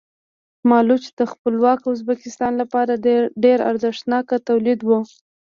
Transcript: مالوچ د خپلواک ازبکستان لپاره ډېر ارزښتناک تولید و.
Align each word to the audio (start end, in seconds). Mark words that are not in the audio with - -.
مالوچ 0.69 1.03
د 1.19 1.21
خپلواک 1.31 1.79
ازبکستان 1.93 2.53
لپاره 2.61 3.01
ډېر 3.43 3.59
ارزښتناک 3.69 4.27
تولید 4.49 4.79
و. 4.83 4.89